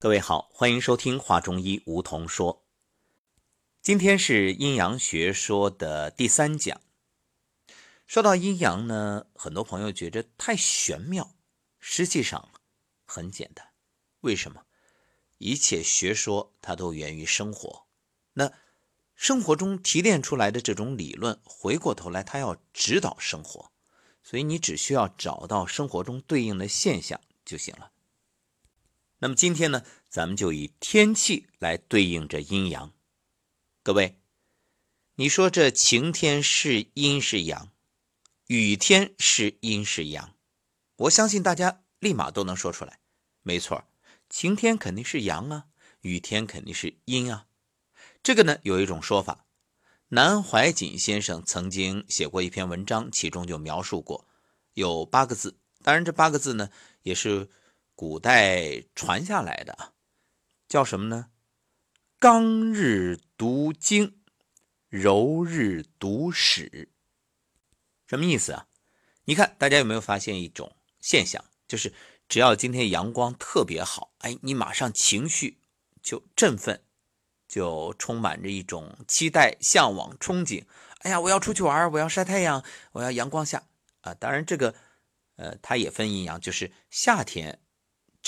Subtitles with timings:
[0.00, 2.64] 各位好，欢迎收听华中医梧桐说。
[3.82, 6.80] 今天是阴阳学说的第三讲。
[8.06, 11.34] 说到阴阳呢，很多朋友觉得太玄妙，
[11.80, 12.48] 实际上
[13.06, 13.70] 很简单。
[14.20, 14.66] 为什么？
[15.38, 17.88] 一切学说它都源于生活。
[18.34, 18.52] 那
[19.16, 23.72] 生活中提炼出来的这种理论，回过头来它要指导生活，
[24.22, 27.90] 所以你只需要找到生活中对应的现象就行了。
[29.20, 32.92] 那么今天呢，咱们就以天气来对应着阴阳。
[33.82, 34.20] 各位，
[35.16, 37.72] 你说这晴天是阴是阳，
[38.46, 40.36] 雨天是阴是阳？
[40.98, 43.00] 我相信大家立马都能说出来。
[43.42, 43.88] 没错，
[44.30, 45.66] 晴天肯定是阳啊，
[46.02, 47.46] 雨天肯定是阴啊。
[48.22, 49.46] 这个呢，有一种说法，
[50.10, 54.28] 南怀瑾先生曾经写过一篇文章，其中就描述过，
[54.74, 55.58] 有八个字。
[55.82, 56.70] 当然，这八个字呢，
[57.02, 57.50] 也是。
[57.98, 59.92] 古代传下来的
[60.68, 61.30] 叫什么呢？
[62.20, 64.20] 刚日读经，
[64.88, 66.92] 柔日读史。
[68.06, 68.68] 什么意思啊？
[69.24, 71.44] 你看，大家有没有发现一种现象？
[71.66, 71.92] 就是
[72.28, 75.58] 只要今天阳光特别好，哎，你马上情绪
[76.00, 76.80] 就振奋，
[77.48, 80.64] 就充满着一种期待、向往、憧憬。
[81.00, 83.66] 哎呀，我要出去玩，我要晒太阳，我要阳光下
[84.02, 84.14] 啊！
[84.14, 84.72] 当然，这个
[85.34, 87.58] 呃，它也分阴阳，就是夏天。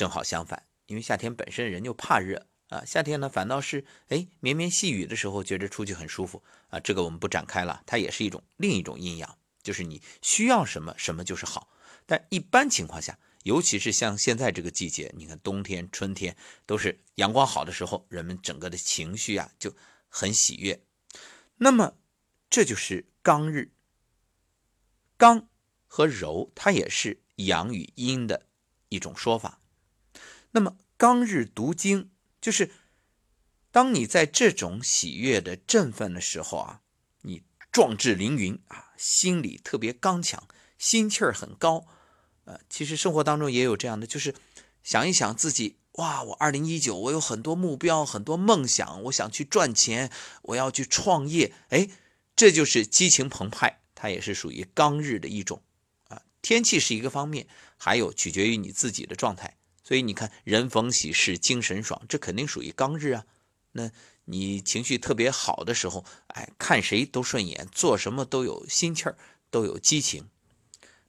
[0.00, 11.68] 正好相反，因为夏天本身人就怕热啊，夏天呢反倒是哎绵绵细雨的时候觉得出去很舒服啊，这个我们不展开了，它也是一种另一种阴阳，就是你需要什么什么就是好。
[12.06, 16.34] 但一般情况下，尤其是像现在这个季节，你看冬天、春天
[16.64, 19.76] 都是阳光好的时候，人们整个的情绪啊就
[20.08, 20.82] 很喜悦。
[21.58, 21.98] 那么
[22.48, 23.70] 这就是刚日，
[25.18, 25.46] 刚
[25.86, 28.46] 和柔，它也是阳与阴的
[28.88, 29.59] 一种说法。
[30.52, 32.70] 那么刚日读经，就是
[33.70, 36.80] 当你在这种喜悦的振奋的时候啊，
[37.22, 41.86] 你壮志凌云啊，心里特别刚强，心气儿很高。
[42.44, 44.34] 呃，其实生活当中也有这样的，就是
[44.82, 50.10] 想一想自己，哇，我二零一九，我有很多目标，很多梦想，我想去赚钱，
[50.42, 51.88] 我要去创业，哎，
[52.34, 55.62] 这就是激情澎湃，它也是属于刚日的一种
[56.08, 56.22] 啊。
[56.42, 57.46] 天气是一个方面，
[57.76, 59.58] 还有取决于你自己的状态。
[59.90, 63.26] 所以你看，人逢喜事精神爽，这肯定属于刚日啊。
[63.72, 63.90] 那
[64.26, 69.18] 你情绪特别好的时候，哎，看谁都顺眼，做什么都有心气儿，
[69.50, 70.28] 都有激情。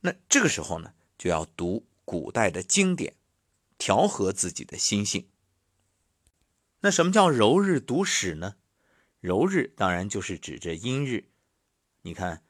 [0.00, 3.12] 那这个时候呢，就要读古代的经典，
[3.76, 5.28] 调和自己的心性。
[6.80, 8.54] 那什么叫柔日读史呢？
[9.20, 11.28] 柔日当然就是指着阴日。
[12.00, 12.42] 你看，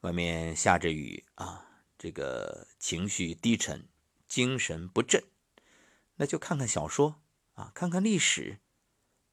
[0.00, 1.66] 外面下着雨啊，
[1.98, 3.86] 这个情绪低沉，
[4.26, 5.22] 精神不振。
[6.16, 7.20] 那就看看小说
[7.54, 8.60] 啊，看看历史，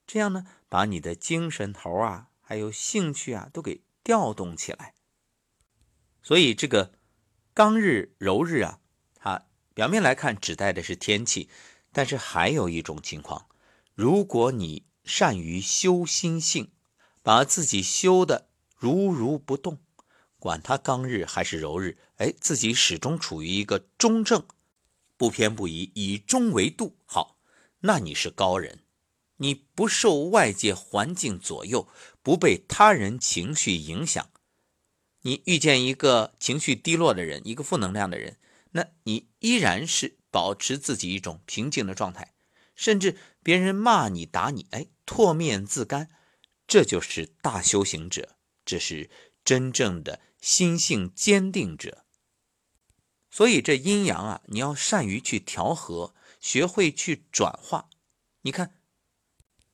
[0.06, 4.94] 这样呢，把你的精神头啊，还有兴趣啊，都给调动起来。
[6.22, 6.92] 所以这个
[7.54, 8.80] 刚日、柔日啊，
[9.14, 11.48] 它表面来看指代的是天气，
[11.92, 13.46] 但是还有一种情况，
[13.94, 16.72] 如果你善于修心性，
[17.22, 19.80] 把自己修的如如不动，
[20.38, 24.46] 管它刚日还是柔日，哎，自己始终处于一个中正。
[25.22, 26.96] 不偏不倚，以中为度。
[27.06, 27.38] 好，
[27.82, 28.80] 那你是高人，
[29.36, 31.86] 你不受外界环境左右，
[32.24, 34.30] 不被他人情绪影响。
[35.20, 38.38] 你遇见一个情绪低落的人，一个负能量的人，
[38.72, 42.34] 那你依然是保持自己一种平静的状态，
[42.74, 46.10] 甚至别人骂你、打你，哎，唾面自干。
[46.66, 48.34] 这就是大修行者，
[48.64, 49.08] 这是
[49.44, 52.04] 真正的心性坚定者。
[53.32, 57.88] 所以这阴阳啊，你要善于去调和，学会去转化。
[58.42, 58.66] 你看，《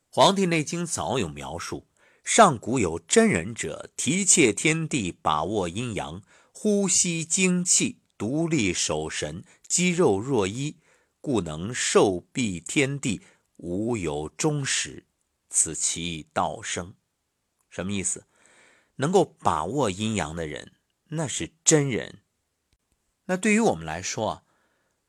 [0.09, 1.89] 黄帝内经》早有描述：
[2.23, 10.77] 上古有真人者，提切天地，把握阴阳，呼吸精气，独立守神，肌肉若一，
[11.21, 13.21] 故能受蔽天地，
[13.57, 15.05] 无有终始，
[15.51, 16.95] 此其道生。
[17.69, 18.25] 什么意思？
[18.97, 20.75] 能够把握阴阳的人，
[21.09, 22.21] 那是真人。
[23.31, 24.43] 那对于我们来说啊，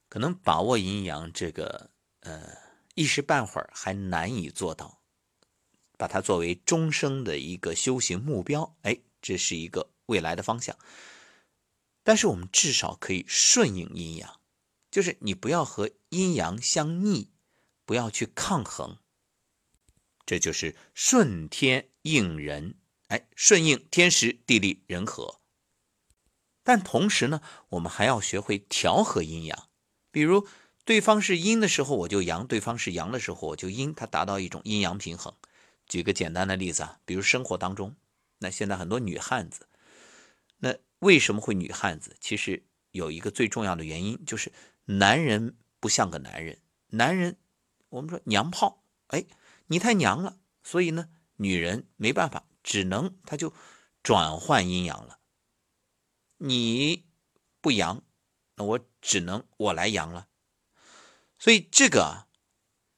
[0.10, 1.90] 可能把握阴阳这个，
[2.20, 2.58] 呃，
[2.94, 5.02] 一时半会儿还难以做到，
[5.98, 10.78] 把它作为终生的一个修行目标，哎，这是一个未来的方向。
[12.04, 14.42] 但是我们至少可以顺应阴阳，
[14.92, 17.32] 就是你不要和阴阳相逆，
[17.86, 18.98] 不要去抗衡，
[20.26, 22.76] 这就是顺天应人，
[23.08, 25.39] 哎，顺应天时地利人和。
[26.64, 29.68] 但同时呢，我们还要学会调和阴阳，
[30.12, 30.48] 比如
[30.86, 35.34] 对方是阴的时候我就阳，对方是阳的时候我就阴，它达到一种阴阳平衡。
[35.88, 37.96] 举个简单的例子啊，比如生活当中，
[38.40, 39.68] 那现在很多女汉子，
[40.60, 42.16] 那为什么会女汉子？
[42.20, 44.52] 其实有一个最重要的原因，就是
[44.86, 47.38] 男人不像个男人，男人
[47.90, 49.26] 我们说娘炮，哎，
[49.68, 53.54] 你太娘了，所以呢，女人没办法，只能她就
[54.04, 55.19] 转换阴阳了。
[56.40, 57.06] 你
[57.62, 58.04] 不阳，
[58.56, 60.28] 那我只能我来阳了。
[61.38, 62.26] 所以这个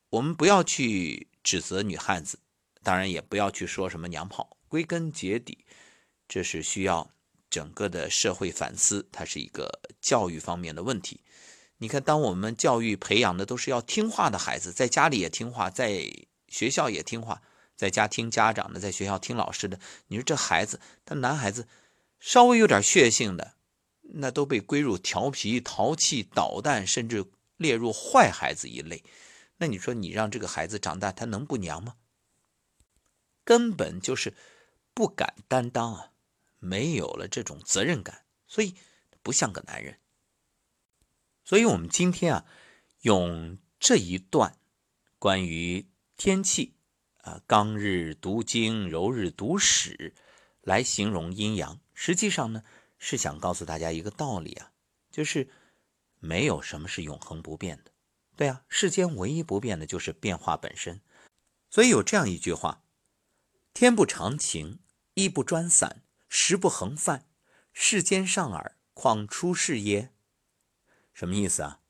[0.10, 2.40] 我们不要去指责女汉子。
[2.84, 5.66] 当然也不要去说什么娘炮，归根结底，
[6.28, 7.12] 这是需要
[7.48, 11.22] 整个的社会反思，它是一个教育方面的问题。
[11.78, 16.12] 你看，当我们教育培养的都是要听话的孩子，在家里也听话，在
[16.48, 17.44] 学校也听话，
[17.76, 21.68] 在家听家长的，在学校听老师的，你说这孩子，他男孩子
[22.22, 23.56] 稍微有点血性的，
[24.02, 27.26] 那都被归入调皮、淘气、捣蛋，甚至
[27.58, 29.04] 列入坏孩子一类。
[29.58, 31.96] 那你说，你让这个孩子长大，他能不娘吗？
[33.44, 34.36] 根本就是
[34.94, 36.12] 不敢担当啊，
[36.60, 38.76] 没有了这种责任感，所以
[39.24, 39.98] 不像个男人。
[41.44, 42.46] 所以我们今天啊，
[43.02, 44.60] 用这一段
[45.18, 46.76] 关于天气
[47.24, 50.14] 啊，刚日读经，柔日读史
[50.62, 52.64] 来形容阴阳，实际上呢
[52.98, 54.72] 是想告诉大家一个道理啊，
[55.12, 55.52] 就是
[56.18, 57.92] 没有什么是永恒不变的。
[58.36, 61.00] 对啊，世间唯一不变的就是变化本身。
[61.70, 62.84] 所以有这样一句话。
[63.72, 64.80] 天不长晴，
[65.14, 67.28] 衣不专伞，时不恒泛，
[67.72, 70.12] 世间上尔，况出世耶？
[71.14, 71.82] 什么意思啊？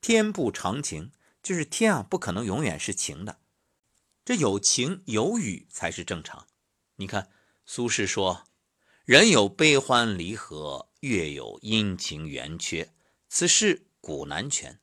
[0.00, 1.10] 天不长晴，
[1.42, 3.40] 就是天啊，不可能永远是晴的，
[4.24, 6.46] 这有晴有雨才是正常。
[6.94, 7.32] 你看，
[7.66, 8.46] 苏轼说
[9.08, 12.92] ：“人有悲欢离合，月有阴晴圆缺，
[13.30, 14.80] 此事古难全。”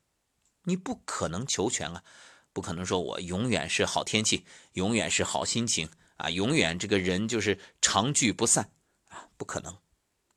[0.65, 2.03] 你不可能求全啊。
[2.51, 4.43] 不可能说，我永远是好天气，
[4.73, 8.71] 永远是好心情啊，永远这个人就是长聚不散
[9.09, 9.77] 啊，不可能。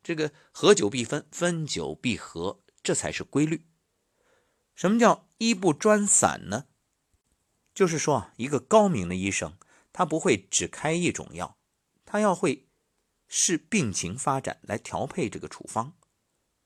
[0.03, 3.65] 这个合久必分，分久必合，这才是规律。
[4.75, 6.67] 什么叫医不专散呢？
[7.73, 9.57] 就是说啊，一个高明的医生，
[9.95, 11.57] 他不会只开一种药，
[12.05, 12.68] 他要会
[13.29, 15.95] 视病情发展来调配这个处方。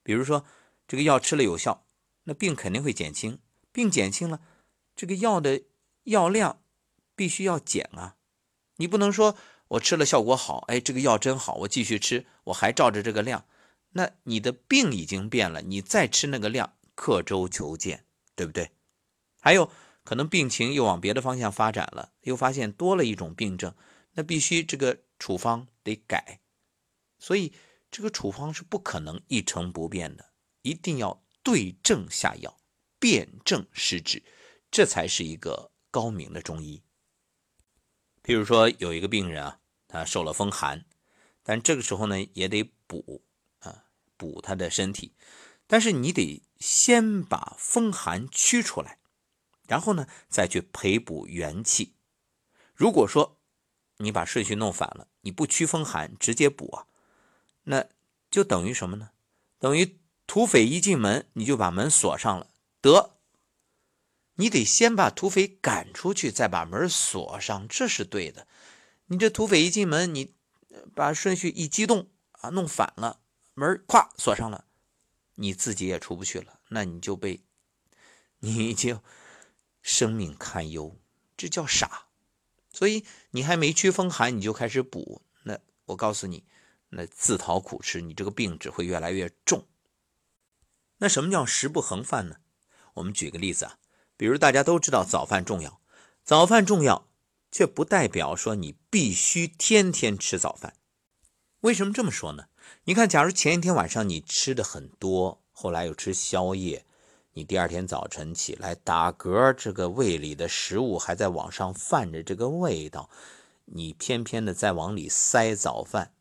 [0.02, 0.46] 比如说，
[0.88, 1.86] 这个药吃了有效，
[2.24, 3.38] 那病肯定会减轻，
[3.70, 4.40] 病减轻了。
[4.96, 5.62] 这个药的
[6.04, 6.62] 药量
[7.14, 8.16] 必须要减啊！
[8.76, 9.36] 你不能说
[9.68, 13.46] 我吃了效果好，哎，这个药真好，我继续吃，我还照着这个量，
[13.90, 18.04] 那你的病已经变了，你再吃那个量，刻舟求剑，
[18.34, 18.70] 对不对？
[19.40, 19.70] 还有
[20.04, 23.74] 可能病情又往别的方向发展了，又发现多了一种病症，
[24.12, 26.40] 那必须这个处方得改，
[27.22, 27.52] 所以
[27.88, 30.32] 这个处方是不可能一成不变的，
[30.62, 32.58] 一定要对症下药，
[32.98, 34.24] 辨证施治。
[34.72, 36.82] 这才是一个高明的中医。
[38.24, 40.84] 譬如说，有一个病人啊，他受了风寒，
[41.44, 43.22] 但这个时候呢，也得补
[43.60, 43.84] 啊，
[44.16, 45.14] 补他的身体。
[45.68, 48.98] 但是你得先把风寒驱出来，
[49.68, 51.94] 然后呢，再去培补元气。
[52.74, 53.38] 如果说
[53.98, 56.88] 你把顺序弄反了，你不驱风寒，直接补啊，
[57.64, 57.86] 那
[58.30, 59.10] 就等于什么呢？
[59.58, 62.48] 等于土匪一进门，你就把门锁上了，
[62.80, 63.10] 得。
[64.36, 68.48] 你得先把土匪赶出去，再把门锁上，这是对的。
[69.06, 70.34] 你这土匪一进门，你
[70.94, 73.20] 把顺序一激动啊，弄反了，
[73.52, 74.64] 门咵锁上了，
[75.34, 77.42] 你自己也出不去了，那你就被，
[78.38, 79.02] 你就
[79.82, 80.98] 生命堪忧，
[81.36, 82.06] 这叫傻。
[82.72, 86.42] 所以你还没驱风寒，你就开始补，那我告诉你，
[86.94, 89.66] 那自讨苦吃，你这个病只会越来越重。
[90.98, 92.36] 那什么叫食不恒饭呢？
[92.94, 93.78] 我们举个例子啊。
[94.16, 95.80] 比如大家都知道早饭重要，
[96.22, 97.08] 早饭重要，
[97.50, 100.74] 却不代表说你必须天天吃早饭。
[101.60, 102.48] 为什么这么说呢？
[102.84, 106.84] 你看，假如前一天晚上你吃的很多，后来又吃宵夜，
[107.32, 113.10] 你第二天早晨起来打嗝，这个胃里的食物还在往上泛着这个味道，
[113.64, 116.12] 你偏偏的再往里塞早饭，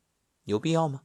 [0.51, 1.01] 有必要吗？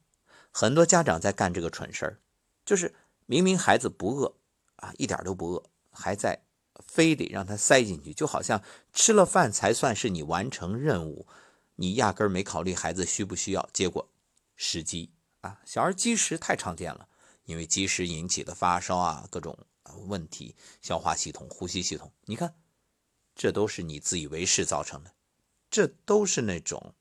[0.51, 2.21] 很多家长在干这个蠢事儿，
[2.65, 4.37] 就是明明孩子不饿
[4.77, 6.43] 啊，一点都不饿，还在。
[6.87, 8.63] 非得让他塞进去，就好像
[8.93, 11.27] 吃了饭才算是你完成任务，
[11.77, 13.67] 你压根儿没考虑孩子需不需要。
[13.73, 14.07] 结果
[14.57, 15.11] 食积
[15.41, 17.09] 啊，小儿积食太常见了，
[17.45, 19.59] 因为积食引起的发烧啊，各种
[20.07, 22.55] 问题，消化系统、呼吸系统，你看，
[23.35, 25.15] 这都是你自以为是造成的，
[25.71, 26.95] 这都是那种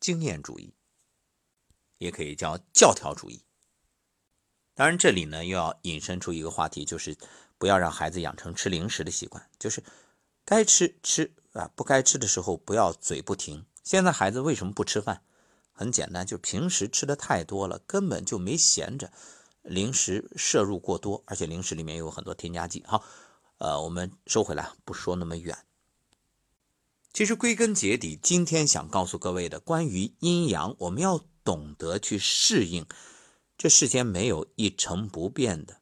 [0.00, 0.74] 经验主义，
[1.98, 3.42] 也可以叫教条主义。
[4.74, 7.16] 当然，这里呢又要引申出一个话题，就是
[7.58, 9.82] 不要让孩子养成吃零食的习惯，就是
[10.44, 13.64] 该吃吃啊，不该吃的时候不要嘴不停。
[13.82, 15.22] 现在孩子为什么不吃饭？
[15.72, 19.12] 很简单，就平时吃的太多了，根本就没闲着，
[19.62, 22.82] 零食摄入过多，而且零食里面有很多添加剂。
[22.86, 23.04] 好，
[23.58, 25.65] 呃，我们收回来，不说那么远。
[27.16, 32.84] 其实归根结底，今天想告诉各位的关于阴阳，我们要懂得去适应。
[33.56, 35.80] 这世间没有一成不变的，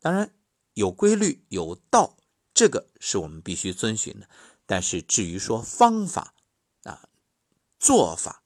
[0.00, 0.34] 当然
[0.72, 2.16] 有规律有道，
[2.52, 4.28] 这个是我们必须遵循的。
[4.66, 6.34] 但是至于说方法
[6.82, 7.08] 啊、
[7.78, 8.42] 做法，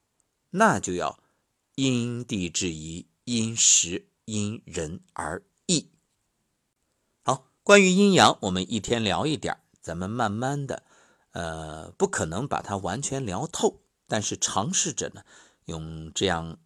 [0.51, 1.19] 那就要
[1.73, 5.89] 因地制宜、因时因人而异。
[7.23, 10.83] 好，关于阴阳，我们一天聊一点咱们慢慢的。
[11.31, 15.23] 呃，不可能把它完全聊透，但是尝试着呢，
[15.65, 16.57] 用这样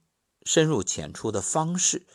[0.46, 2.05] 深入浅出的方式，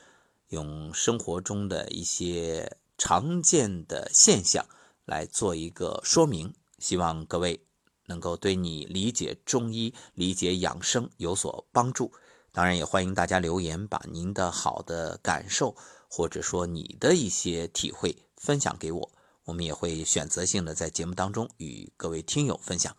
[0.48, 4.66] 用生活中的一些常见的现象
[5.04, 7.60] 来做一个说明，希望各位
[8.06, 12.12] 能够对你理解中医、理解养生有所帮助。
[12.50, 15.76] 当然，也欢迎大家留言，把您的好的感受
[16.08, 19.12] 或者说你的一些体会分享给我。
[19.48, 22.94] 我们也会选择性的在节目当中与各位听友分享，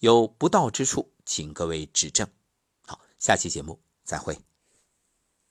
[0.00, 2.28] 有不到之处，请各位指正。
[2.86, 4.51] 好，下期节目再会。